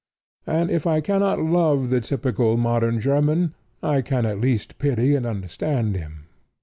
And 0.47 0.71
if 0.71 0.87
I 0.87 0.99
cannot 0.99 1.39
love 1.43 1.91
the 1.91 2.01
typical 2.01 2.57
modern 2.57 2.99
German, 2.99 3.53
I 3.83 4.01
can 4.01 4.25
at 4.25 4.41
least 4.41 4.79
pity 4.79 5.13
and 5.13 5.27
understand 5.27 5.95
him. 5.95 6.25